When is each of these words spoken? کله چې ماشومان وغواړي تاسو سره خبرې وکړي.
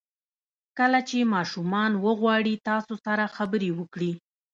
کله 0.77 0.99
چې 1.09 1.29
ماشومان 1.35 1.91
وغواړي 2.05 2.55
تاسو 2.69 2.93
سره 3.05 3.23
خبرې 3.35 3.69
وکړي. 3.79 4.11